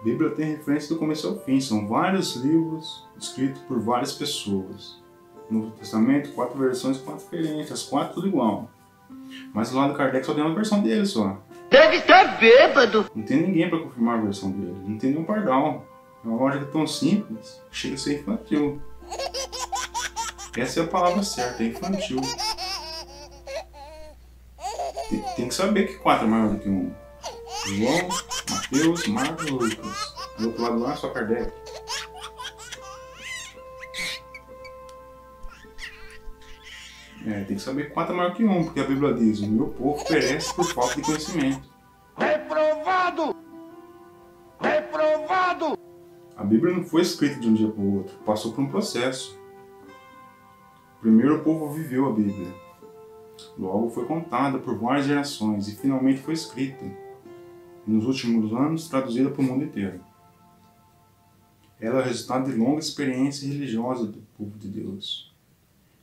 A 0.02 0.04
Bíblia 0.04 0.30
tem 0.30 0.46
referência 0.46 0.88
do 0.88 0.98
começo 0.98 1.28
ao 1.28 1.38
fim, 1.38 1.60
são 1.60 1.86
vários 1.86 2.34
livros 2.34 3.06
escritos 3.16 3.62
por 3.62 3.78
várias 3.78 4.12
pessoas. 4.12 5.00
No 5.48 5.60
Novo 5.60 5.70
Testamento, 5.76 6.32
quatro 6.32 6.58
versões, 6.58 6.98
quatro 6.98 7.22
diferentes, 7.22 7.84
quatro 7.84 8.14
tudo 8.14 8.26
igual. 8.26 8.68
Mas 9.54 9.70
lá 9.70 9.86
do 9.86 9.94
Kardec 9.94 10.26
só 10.26 10.34
tem 10.34 10.42
uma 10.42 10.56
versão 10.56 10.82
dele 10.82 11.06
só. 11.06 11.40
Deve 11.70 11.98
estar 11.98 12.40
bêbado! 12.40 13.08
Não 13.14 13.22
tem 13.22 13.46
ninguém 13.46 13.70
para 13.70 13.78
confirmar 13.78 14.18
a 14.18 14.22
versão 14.22 14.50
dele, 14.50 14.76
não 14.84 14.98
tem 14.98 15.10
nenhum 15.12 15.24
pardal. 15.24 15.86
É 16.24 16.26
uma 16.26 16.36
lógica 16.36 16.66
tão 16.66 16.84
simples, 16.84 17.62
chega 17.70 17.94
a 17.94 17.98
ser 17.98 18.18
infantil. 18.18 18.82
Essa 20.56 20.80
é 20.80 20.82
a 20.82 20.86
palavra 20.88 21.22
certa, 21.22 21.62
é 21.62 21.66
infantil. 21.66 22.20
Tem, 25.08 25.22
tem 25.36 25.46
que 25.46 25.54
saber 25.54 25.86
que 25.86 25.94
quatro 25.98 26.26
é 26.26 26.28
maior 26.28 26.48
do 26.48 26.58
que 26.58 26.68
um. 26.68 26.92
João, 27.66 28.08
Mateus, 28.72 29.06
Marcos 29.06 29.46
e 29.46 29.50
Lucas. 29.50 30.14
Do 30.38 30.46
outro 30.46 30.62
lado 30.62 30.78
lá, 30.78 30.96
só 30.96 31.10
Kardec. 31.10 31.52
É, 37.26 37.44
tem 37.44 37.56
que 37.56 37.62
saber 37.62 37.92
quatro 37.92 38.14
é 38.14 38.16
maior 38.16 38.34
que 38.34 38.42
um, 38.42 38.64
porque 38.64 38.80
a 38.80 38.84
Bíblia 38.84 39.12
diz: 39.12 39.40
o 39.40 39.46
meu 39.48 39.68
povo 39.68 40.02
perece 40.06 40.54
por 40.54 40.64
falta 40.64 40.96
de 40.96 41.02
conhecimento. 41.02 41.70
Reprovado! 42.16 43.36
Reprovado! 44.58 45.78
A 46.34 46.42
Bíblia 46.42 46.74
não 46.74 46.82
foi 46.82 47.02
escrita 47.02 47.38
de 47.38 47.48
um 47.48 47.54
dia 47.54 47.70
para 47.70 47.82
o 47.82 47.98
outro, 47.98 48.14
passou 48.24 48.52
por 48.52 48.62
um 48.62 48.68
processo. 48.68 49.38
Primeiro 51.00 51.36
o 51.36 51.44
povo 51.44 51.70
viveu 51.70 52.08
a 52.08 52.12
Bíblia. 52.12 52.52
Logo 53.58 53.90
foi 53.90 54.06
contada 54.06 54.58
por 54.58 54.76
várias 54.78 55.06
gerações 55.06 55.68
e 55.68 55.76
finalmente 55.76 56.22
foi 56.22 56.34
escrita 56.34 56.84
nos 57.86 58.06
últimos 58.06 58.52
anos 58.52 58.88
traduzida 58.88 59.30
para 59.30 59.40
o 59.40 59.44
mundo 59.44 59.64
inteiro. 59.64 60.00
Ela 61.80 61.98
é 61.98 62.02
o 62.02 62.06
resultado 62.06 62.50
de 62.50 62.56
longa 62.56 62.78
experiência 62.78 63.48
religiosa 63.48 64.06
do 64.06 64.18
povo 64.38 64.56
de 64.56 64.68
Deus. 64.68 65.32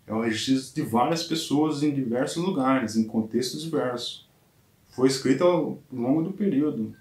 É 0.05 0.13
o 0.13 0.21
registro 0.21 0.83
de 0.83 0.89
várias 0.89 1.23
pessoas 1.23 1.83
em 1.83 1.93
diversos 1.93 2.43
lugares, 2.43 2.95
em 2.95 3.05
contextos 3.05 3.63
diversos. 3.63 4.27
Foi 4.89 5.07
escrita 5.07 5.45
ao 5.45 5.79
longo 5.91 6.23
do 6.23 6.33
período. 6.33 6.93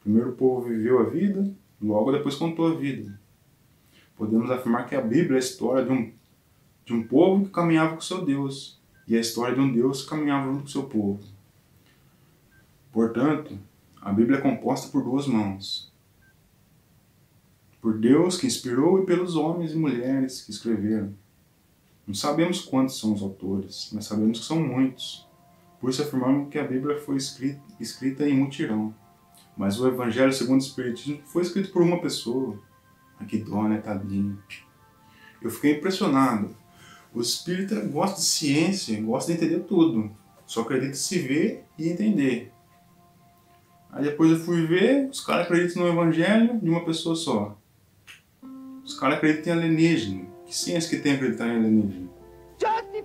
Primeiro 0.00 0.30
o 0.30 0.34
povo 0.34 0.68
viveu 0.68 0.98
a 0.98 1.04
vida, 1.04 1.50
logo 1.80 2.12
depois 2.12 2.34
contou 2.34 2.66
a 2.66 2.74
vida. 2.74 3.18
Podemos 4.16 4.50
afirmar 4.50 4.86
que 4.86 4.94
a 4.94 5.00
Bíblia 5.00 5.34
é 5.34 5.36
a 5.36 5.38
história 5.38 5.84
de 5.84 5.92
um, 5.92 6.12
de 6.84 6.92
um 6.92 7.06
povo 7.06 7.44
que 7.44 7.50
caminhava 7.50 7.94
com 7.94 8.00
seu 8.00 8.24
Deus, 8.24 8.78
e 9.06 9.16
a 9.16 9.20
história 9.20 9.54
de 9.54 9.60
um 9.60 9.72
Deus 9.72 10.02
que 10.02 10.10
caminhava 10.10 10.50
junto 10.50 10.62
com 10.62 10.68
seu 10.68 10.82
povo. 10.84 11.22
Portanto, 12.92 13.58
a 14.06 14.12
Bíblia 14.12 14.38
é 14.38 14.40
composta 14.40 14.86
por 14.86 15.02
duas 15.02 15.26
mãos. 15.26 15.92
Por 17.82 17.98
Deus 17.98 18.38
que 18.38 18.46
inspirou 18.46 19.02
e 19.02 19.04
pelos 19.04 19.34
homens 19.34 19.72
e 19.72 19.76
mulheres 19.76 20.42
que 20.42 20.52
escreveram. 20.52 21.12
Não 22.06 22.14
sabemos 22.14 22.60
quantos 22.60 23.00
são 23.00 23.12
os 23.12 23.20
autores, 23.20 23.90
mas 23.92 24.04
sabemos 24.04 24.38
que 24.38 24.46
são 24.46 24.60
muitos. 24.60 25.26
Por 25.80 25.90
isso 25.90 26.02
afirmamos 26.02 26.50
que 26.50 26.58
a 26.58 26.62
Bíblia 26.62 27.00
foi 27.00 27.16
escrita, 27.16 27.60
escrita 27.80 28.28
em 28.28 28.36
mutirão. 28.36 28.94
Mas 29.56 29.80
o 29.80 29.88
Evangelho 29.88 30.32
segundo 30.32 30.60
o 30.60 30.64
Espiritismo 30.64 31.20
foi 31.24 31.42
escrito 31.42 31.72
por 31.72 31.82
uma 31.82 32.00
pessoa. 32.00 32.56
Ah, 33.18 33.24
que 33.24 33.38
dó, 33.38 33.64
né, 33.64 33.78
tadinho. 33.78 34.38
Eu 35.42 35.50
fiquei 35.50 35.78
impressionado. 35.78 36.54
O 37.12 37.20
espírita 37.20 37.80
gosta 37.86 38.20
de 38.20 38.26
ciência, 38.26 39.02
gosta 39.02 39.32
de 39.32 39.38
entender 39.38 39.64
tudo. 39.64 40.12
Só 40.46 40.60
acredita 40.60 40.94
se 40.94 41.18
ver 41.18 41.64
e 41.76 41.88
entender. 41.88 42.52
Aí 43.96 44.04
depois 44.04 44.30
eu 44.30 44.38
fui 44.38 44.66
ver, 44.66 45.08
os 45.10 45.22
caras 45.22 45.46
acreditam 45.46 45.82
no 45.82 45.88
evangelho 45.88 46.60
de 46.60 46.68
uma 46.68 46.84
pessoa 46.84 47.16
só. 47.16 47.56
Os 48.84 48.98
caras 49.00 49.16
acreditam 49.16 49.54
em 49.54 49.56
alienígena. 49.56 50.26
Que 50.44 50.54
ciência 50.54 50.94
que 50.94 51.02
tem 51.02 51.14
acreditar 51.14 51.48
em 51.48 51.56
alienígena? 51.56 52.06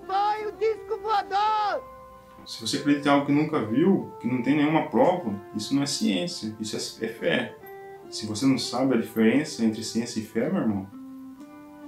Foi 0.06 0.46
o 0.48 0.52
disco 0.58 1.00
voador! 1.02 1.82
Se 2.46 2.60
você 2.60 2.78
acredita 2.78 3.08
em 3.08 3.12
algo 3.14 3.26
que 3.26 3.32
nunca 3.32 3.64
viu, 3.64 4.12
que 4.20 4.28
não 4.28 4.42
tem 4.42 4.58
nenhuma 4.58 4.90
prova, 4.90 5.34
isso 5.56 5.74
não 5.74 5.84
é 5.84 5.86
ciência, 5.86 6.54
isso 6.60 6.76
é 7.02 7.08
fé. 7.08 7.56
Se 8.10 8.26
você 8.26 8.46
não 8.46 8.58
sabe 8.58 8.96
a 8.96 8.98
diferença 8.98 9.64
entre 9.64 9.86
ciência 9.86 10.20
e 10.20 10.24
fé, 10.24 10.52
meu 10.52 10.64
irmão, 10.64 10.88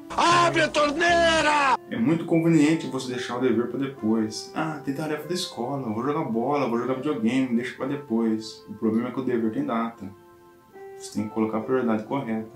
Abre 0.10 0.62
a 0.62 0.68
torneira! 0.68 1.78
é 1.94 1.98
muito 1.98 2.26
conveniente 2.26 2.88
você 2.88 3.14
deixar 3.14 3.38
o 3.38 3.42
dever 3.42 3.68
para 3.68 3.80
depois. 3.80 4.52
Ah, 4.56 4.82
tem 4.84 4.96
tarefa 4.96 5.28
da 5.28 5.34
escola, 5.34 5.94
vou 5.94 6.04
jogar 6.04 6.24
bola, 6.24 6.68
vou 6.68 6.80
jogar 6.80 6.96
videogame, 6.96 7.56
deixa 7.56 7.78
para 7.78 7.88
depois. 7.88 8.66
O 8.68 8.74
problema 8.74 9.10
é 9.10 9.12
que 9.12 9.20
o 9.20 9.24
dever 9.24 9.52
tem 9.52 9.64
data. 9.64 10.10
Você 10.98 11.14
tem 11.14 11.28
que 11.28 11.34
colocar 11.34 11.60
a 11.60 11.62
prioridade 11.62 12.04
correta. 12.06 12.52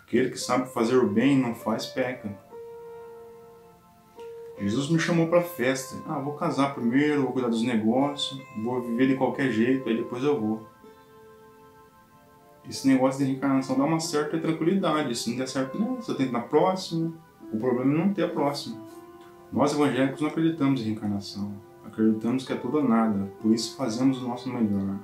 Aquele 0.00 0.30
que 0.30 0.38
sabe 0.38 0.72
fazer 0.72 0.96
o 0.96 1.08
bem 1.08 1.36
não 1.36 1.54
faz 1.54 1.86
peca. 1.86 2.38
Jesus 4.60 4.88
me 4.88 4.98
chamou 4.98 5.26
para 5.26 5.42
festa. 5.42 5.96
Ah, 6.06 6.20
vou 6.20 6.34
casar 6.34 6.74
primeiro, 6.74 7.22
vou 7.22 7.32
cuidar 7.32 7.48
dos 7.48 7.62
negócios, 7.62 8.40
vou 8.62 8.80
viver 8.80 9.08
de 9.08 9.16
qualquer 9.16 9.50
jeito, 9.50 9.88
aí 9.88 9.96
depois 9.96 10.22
eu 10.22 10.40
vou. 10.40 10.66
Esse 12.68 12.86
negócio 12.86 13.18
de 13.18 13.30
reencarnação 13.30 13.78
dá 13.78 13.84
uma 13.84 13.98
certa 13.98 14.38
tranquilidade. 14.38 15.16
Se 15.16 15.30
não 15.30 15.38
der 15.38 15.48
certo, 15.48 15.78
não, 15.78 15.96
você 15.96 16.14
tenta 16.14 16.32
na 16.32 16.40
próxima. 16.40 17.12
O 17.52 17.58
problema 17.58 17.94
é 17.94 17.98
não 17.98 18.12
ter 18.12 18.24
a 18.24 18.28
próxima. 18.28 18.76
Nós 19.50 19.72
evangélicos 19.72 20.20
não 20.20 20.28
acreditamos 20.28 20.80
em 20.80 20.84
reencarnação. 20.84 21.52
Acreditamos 21.84 22.46
que 22.46 22.52
é 22.52 22.56
tudo 22.56 22.78
ou 22.78 22.88
nada, 22.88 23.32
por 23.40 23.52
isso 23.52 23.74
fazemos 23.76 24.22
o 24.22 24.28
nosso 24.28 24.48
melhor. 24.52 24.98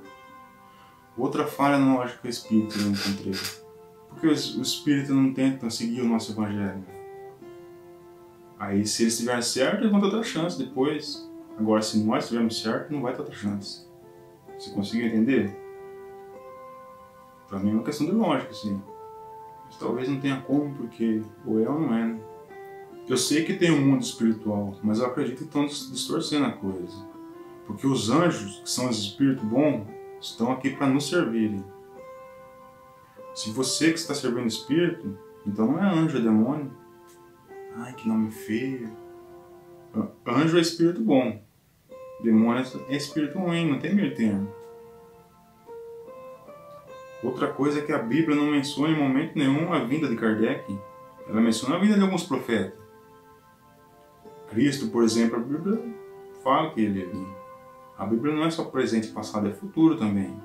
Outra 1.17 1.47
falha 1.47 1.79
na 1.79 1.95
lógica 1.95 2.27
espírita 2.29 2.75
eu 2.77 2.91
encontrei. 2.91 3.33
Por 4.09 4.19
que 4.19 4.27
os 4.27 4.55
espíritas 4.55 5.09
não 5.09 5.33
tentam 5.33 5.69
seguir 5.69 6.01
o 6.01 6.07
nosso 6.07 6.31
evangelho? 6.31 6.85
Aí, 8.59 8.85
se 8.85 9.03
eles 9.03 9.13
estiverem 9.13 9.41
certo, 9.41 9.81
eles 9.81 9.91
vão 9.91 9.99
ter 9.99 10.05
outra 10.05 10.23
chance 10.23 10.57
depois. 10.57 11.29
Agora, 11.57 11.81
se 11.81 11.97
nós 12.03 12.25
estivermos 12.25 12.61
certo, 12.61 12.93
não 12.93 13.01
vai 13.01 13.13
ter 13.13 13.19
outra 13.19 13.35
chance. 13.35 13.85
Você 14.57 14.71
conseguiu 14.71 15.07
entender? 15.07 15.64
Pra 17.47 17.59
mim 17.59 17.71
é 17.71 17.73
uma 17.73 17.83
questão 17.83 18.07
de 18.07 18.13
lógica, 18.13 18.51
assim. 18.51 18.81
Mas 19.65 19.77
talvez 19.77 20.09
não 20.09 20.19
tenha 20.19 20.41
como, 20.41 20.73
porque 20.75 21.21
ou 21.45 21.59
é 21.59 21.69
ou 21.69 21.79
não 21.79 21.93
é, 21.93 22.05
né? 22.05 22.19
Eu 23.07 23.17
sei 23.17 23.43
que 23.45 23.53
tem 23.53 23.71
um 23.71 23.85
mundo 23.85 24.01
espiritual, 24.01 24.75
mas 24.81 24.99
eu 24.99 25.05
acredito 25.05 25.37
que 25.37 25.43
estão 25.43 25.65
distorcendo 25.65 26.45
a 26.45 26.51
coisa. 26.51 27.05
Porque 27.67 27.85
os 27.85 28.09
anjos, 28.09 28.59
que 28.59 28.69
são 28.69 28.89
os 28.89 28.97
espíritos 28.97 29.43
bons, 29.43 29.85
estão 30.19 30.51
aqui 30.51 30.71
para 30.71 30.87
nos 30.87 31.07
servirem. 31.07 31.63
Se 33.35 33.51
você 33.51 33.91
que 33.91 33.99
está 33.99 34.15
servindo 34.15 34.47
espírito, 34.47 35.17
então 35.45 35.67
não 35.67 35.79
é 35.79 35.87
anjo, 35.87 36.17
é 36.17 36.21
demônio. 36.21 36.71
Ai, 37.75 37.93
que 37.93 38.07
nome 38.07 38.31
feio. 38.31 38.89
Anjo 40.25 40.57
é 40.57 40.61
espírito 40.61 41.01
bom. 41.01 41.43
Demônio 42.23 42.63
é 42.87 42.95
espírito 42.95 43.37
ruim, 43.37 43.69
não 43.69 43.79
tem 43.79 43.93
meio 43.93 44.15
termo. 44.15 44.51
Outra 47.25 47.51
coisa 47.51 47.79
é 47.79 47.81
que 47.81 47.91
a 47.91 47.97
Bíblia 47.97 48.35
não 48.35 48.51
menciona 48.51 48.93
em 48.93 48.99
momento 48.99 49.35
nenhum 49.35 49.73
a 49.73 49.79
vinda 49.79 50.07
de 50.07 50.15
Kardec. 50.15 50.77
Ela 51.27 51.41
menciona 51.41 51.75
a 51.75 51.79
vinda 51.79 51.95
de 51.95 52.01
alguns 52.01 52.23
profetas. 52.23 52.79
Cristo, 54.51 54.89
por 54.89 55.03
exemplo, 55.03 55.37
a 55.37 55.39
Bíblia 55.39 55.81
fala 56.43 56.69
que 56.69 56.81
ele 56.81 57.01
é 57.01 57.05
vir. 57.07 57.27
A 57.97 58.05
Bíblia 58.05 58.31
não 58.31 58.45
é 58.45 58.51
só 58.51 58.65
presente, 58.65 59.07
passado, 59.07 59.47
é 59.47 59.51
futuro 59.51 59.97
também. 59.97 60.39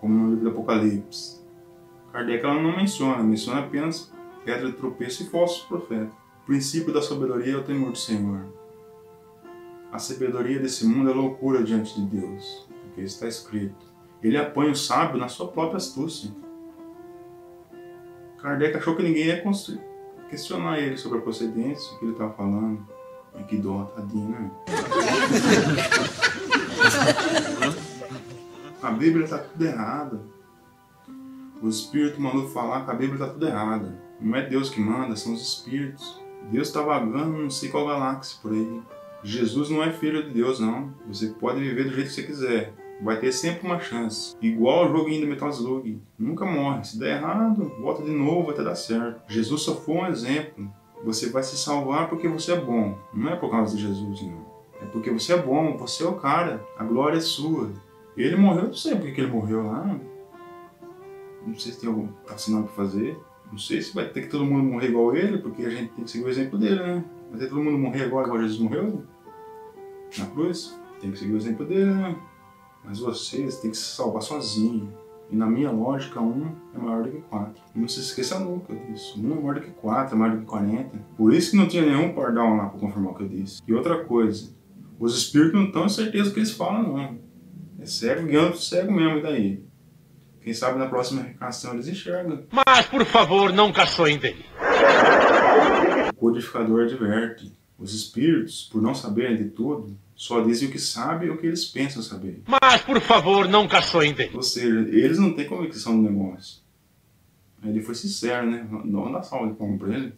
Como 0.00 0.14
no 0.14 0.30
livro 0.30 0.44
do 0.44 0.50
Apocalipse. 0.52 1.38
Kardec 2.10 2.42
ela 2.42 2.62
não 2.62 2.74
menciona, 2.74 3.22
menciona 3.22 3.60
apenas 3.60 4.10
pedra 4.42 4.70
de 4.70 4.78
tropeço 4.78 5.24
e 5.24 5.26
falsos 5.26 5.66
profetas. 5.66 6.14
O 6.42 6.46
princípio 6.46 6.94
da 6.94 7.02
sabedoria 7.02 7.52
é 7.52 7.56
o 7.58 7.62
temor 7.62 7.92
do 7.92 7.98
Senhor. 7.98 8.46
A 9.92 9.98
sabedoria 9.98 10.58
desse 10.58 10.86
mundo 10.86 11.10
é 11.10 11.12
loucura 11.12 11.62
diante 11.62 12.00
de 12.00 12.20
Deus, 12.20 12.66
porque 12.84 13.02
está 13.02 13.28
escrito. 13.28 13.89
Ele 14.22 14.36
apanha 14.36 14.72
o 14.72 14.76
sábio 14.76 15.18
na 15.18 15.28
sua 15.28 15.48
própria 15.48 15.78
astúcia. 15.78 16.30
Kardec 18.38 18.76
achou 18.76 18.96
que 18.96 19.02
ninguém 19.02 19.26
ia 19.26 19.42
questionar 20.28 20.78
ele 20.78 20.96
sobre 20.96 21.18
a 21.18 21.22
procedência, 21.22 21.94
o 21.94 21.98
que 21.98 22.04
ele 22.06 22.12
estava 22.12 22.32
falando. 22.32 22.86
Mas 23.34 23.46
que 23.46 23.56
dó, 23.56 23.84
tadinho, 23.84 24.28
né? 24.30 24.50
a 28.82 28.90
Bíblia 28.90 29.24
está 29.24 29.38
tudo 29.38 29.64
errada. 29.64 30.20
O 31.62 31.68
Espírito 31.68 32.20
mandou 32.20 32.48
falar 32.48 32.84
que 32.84 32.90
a 32.90 32.94
Bíblia 32.94 33.14
está 33.14 33.28
tudo 33.28 33.46
errada. 33.46 34.00
Não 34.20 34.36
é 34.36 34.48
Deus 34.48 34.70
que 34.70 34.80
manda, 34.80 35.14
são 35.16 35.34
os 35.34 35.42
Espíritos. 35.42 36.20
Deus 36.50 36.68
está 36.68 36.82
vagando 36.82 37.38
não 37.38 37.50
sei 37.50 37.68
qual 37.68 37.86
galáxia 37.86 38.38
por 38.42 38.52
aí. 38.52 38.80
Jesus 39.22 39.68
não 39.68 39.82
é 39.82 39.92
filho 39.92 40.22
de 40.24 40.30
Deus, 40.30 40.58
não. 40.58 40.92
Você 41.06 41.28
pode 41.28 41.60
viver 41.60 41.84
do 41.84 41.94
jeito 41.94 42.08
que 42.08 42.14
você 42.14 42.22
quiser. 42.22 42.72
Vai 43.02 43.18
ter 43.18 43.32
sempre 43.32 43.66
uma 43.66 43.80
chance. 43.80 44.36
Igual 44.42 44.86
o 44.86 44.96
joguinho 44.96 45.22
do 45.22 45.26
Metal 45.26 45.48
Slug. 45.48 46.00
Nunca 46.18 46.44
morre. 46.44 46.84
Se 46.84 46.98
der 46.98 47.16
errado, 47.16 47.72
volta 47.80 48.02
de 48.02 48.10
novo, 48.10 48.50
até 48.50 48.62
dar 48.62 48.74
certo. 48.74 49.22
Jesus 49.26 49.62
só 49.62 49.74
foi 49.74 49.94
um 49.94 50.06
exemplo. 50.06 50.70
Você 51.04 51.30
vai 51.30 51.42
se 51.42 51.56
salvar 51.56 52.08
porque 52.10 52.28
você 52.28 52.52
é 52.52 52.60
bom. 52.60 52.98
Não 53.14 53.30
é 53.30 53.36
por 53.36 53.50
causa 53.50 53.74
de 53.74 53.82
Jesus, 53.82 54.22
não. 54.22 54.44
É 54.82 54.84
porque 54.86 55.10
você 55.10 55.32
é 55.32 55.38
bom, 55.38 55.76
você 55.78 56.02
é 56.02 56.06
o 56.06 56.14
cara. 56.14 56.62
A 56.76 56.84
glória 56.84 57.16
é 57.16 57.20
sua. 57.20 57.70
Ele 58.16 58.36
morreu, 58.36 58.64
não 58.64 58.74
sei 58.74 58.94
porque 58.96 59.12
que 59.12 59.20
ele 59.22 59.32
morreu 59.32 59.66
lá. 59.66 59.98
Não 61.46 61.58
sei 61.58 61.72
se 61.72 61.80
tem 61.80 61.88
algum 61.88 62.08
assinado 62.28 62.64
pra 62.64 62.74
fazer. 62.74 63.16
Não 63.50 63.58
sei 63.58 63.80
se 63.80 63.94
vai 63.94 64.08
ter 64.08 64.22
que 64.22 64.28
todo 64.28 64.44
mundo 64.44 64.64
morrer 64.64 64.88
igual 64.88 65.16
ele, 65.16 65.38
porque 65.38 65.64
a 65.64 65.70
gente 65.70 65.92
tem 65.92 66.04
que 66.04 66.10
seguir 66.10 66.24
o 66.24 66.28
exemplo 66.28 66.58
dele, 66.58 66.76
né? 66.76 67.04
Vai 67.30 67.40
ter 67.40 67.48
todo 67.48 67.62
mundo 67.62 67.78
morrer 67.78 68.04
agora 68.04 68.26
igual 68.26 68.42
Jesus 68.42 68.60
morreu? 68.60 69.04
Na 70.18 70.26
cruz? 70.26 70.78
Tem 71.00 71.10
que 71.10 71.18
seguir 71.18 71.32
o 71.32 71.36
exemplo 71.36 71.64
dele, 71.64 71.86
né? 71.86 72.16
Mas 72.84 72.98
vocês 72.98 73.58
têm 73.58 73.70
que 73.70 73.76
se 73.76 73.94
salvar 73.94 74.22
sozinho. 74.22 74.92
E 75.30 75.36
na 75.36 75.46
minha 75.46 75.70
lógica, 75.70 76.20
um 76.20 76.56
é 76.74 76.78
maior 76.78 77.04
do 77.04 77.10
que 77.10 77.20
quatro. 77.20 77.62
Não 77.74 77.86
se 77.86 78.00
esqueça 78.00 78.40
nunca 78.40 78.74
disso. 78.74 79.20
Um 79.20 79.32
é 79.32 79.34
maior 79.36 79.54
do 79.54 79.60
que 79.60 79.70
quatro, 79.70 80.16
é 80.16 80.18
maior 80.18 80.34
do 80.34 80.40
que 80.40 80.46
quarenta. 80.46 80.98
Por 81.16 81.32
isso 81.32 81.52
que 81.52 81.56
não 81.56 81.68
tinha 81.68 81.86
nenhum 81.86 82.12
pardal 82.12 82.56
lá 82.56 82.68
para 82.68 82.80
confirmar 82.80 83.12
o 83.12 83.14
que 83.14 83.22
eu 83.22 83.28
disse. 83.28 83.62
E 83.66 83.72
outra 83.72 84.04
coisa, 84.04 84.52
os 84.98 85.16
espíritos 85.16 85.54
não 85.54 85.66
estão 85.66 85.88
certeza 85.88 86.30
do 86.30 86.34
que 86.34 86.40
eles 86.40 86.50
falam, 86.50 86.82
não. 86.82 87.18
É 87.78 87.86
cego 87.86 88.26
guiando 88.26 88.56
cego 88.56 88.92
mesmo, 88.92 89.18
e 89.18 89.22
daí? 89.22 89.64
Quem 90.40 90.52
sabe 90.52 90.78
na 90.78 90.86
próxima 90.86 91.22
reencarnação 91.22 91.74
eles 91.74 91.86
enxergam. 91.86 92.42
Mas, 92.50 92.86
por 92.86 93.04
favor, 93.04 93.52
não 93.52 93.72
caçoem 93.72 94.18
dele. 94.18 94.44
O 96.08 96.16
codificador 96.16 96.84
adverte. 96.84 97.52
Os 97.78 97.94
espíritos, 97.94 98.68
por 98.70 98.82
não 98.82 98.94
saberem 98.94 99.36
de 99.36 99.44
tudo, 99.50 99.96
só 100.20 100.42
dizem 100.42 100.68
o 100.68 100.70
que 100.70 100.78
sabem 100.78 101.28
e 101.28 101.30
o 101.30 101.38
que 101.38 101.46
eles 101.46 101.64
pensam 101.64 102.02
saber. 102.02 102.42
Mas, 102.46 102.82
por 102.82 103.00
favor, 103.00 103.48
não 103.48 103.66
caçoem 103.66 104.12
dele. 104.12 104.36
Ou 104.36 104.42
seja, 104.42 104.80
eles 104.90 105.18
não 105.18 105.32
têm 105.32 105.46
convicção 105.46 105.96
do 105.96 106.10
negócio. 106.10 106.60
Ele 107.64 107.80
foi 107.80 107.94
sincero, 107.94 108.50
né? 108.50 108.68
Não 108.84 109.10
dá 109.10 109.22
salva 109.22 109.48
de 109.48 109.54
palma 109.54 109.78
pra 109.78 109.94
ele. 109.94 110.12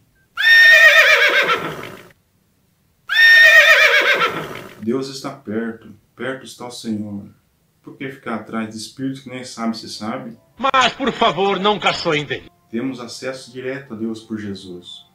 Deus 4.81 5.07
está 5.07 5.29
perto, 5.29 5.95
perto 6.13 6.43
está 6.43 6.67
o 6.67 6.71
Senhor. 6.71 7.29
Por 7.81 7.95
que 7.95 8.09
ficar 8.09 8.35
atrás 8.35 8.71
de 8.71 8.75
espíritos 8.75 9.21
que 9.21 9.29
nem 9.29 9.45
sabe 9.45 9.77
se 9.77 9.89
sabe? 9.89 10.37
Mas, 10.57 10.91
por 10.91 11.13
favor, 11.13 11.61
não 11.61 11.79
caçoem 11.79 12.25
dele. 12.25 12.51
Temos 12.69 12.99
acesso 12.99 13.53
direto 13.53 13.93
a 13.93 13.95
Deus 13.95 14.21
por 14.21 14.37
Jesus. 14.37 15.05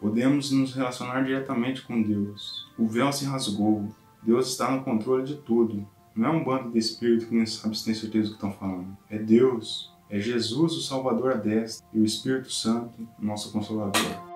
Podemos 0.00 0.50
nos 0.50 0.74
relacionar 0.74 1.22
diretamente 1.22 1.82
com 1.82 2.02
Deus. 2.02 2.66
O 2.78 2.86
véu 2.86 3.12
se 3.12 3.26
rasgou. 3.26 3.88
Deus 4.22 4.48
está 4.48 4.70
no 4.70 4.82
controle 4.82 5.24
de 5.24 5.36
tudo. 5.36 5.86
Não 6.16 6.28
é 6.28 6.32
um 6.32 6.44
bando 6.44 6.70
de 6.70 6.78
espíritos 6.78 7.26
que 7.26 7.34
nem 7.34 7.46
sabe 7.46 7.76
se 7.76 7.84
tem 7.84 7.94
certeza 7.94 8.28
do 8.28 8.30
que 8.30 8.36
estão 8.36 8.52
falando. 8.52 8.96
É 9.10 9.18
Deus. 9.18 9.92
É 10.08 10.18
Jesus, 10.18 10.72
o 10.72 10.80
Salvador 10.80 11.32
a 11.32 11.36
destra, 11.36 11.86
e 11.92 12.00
o 12.00 12.04
Espírito 12.04 12.50
Santo, 12.50 13.06
nosso 13.18 13.52
Consolador. 13.52 14.29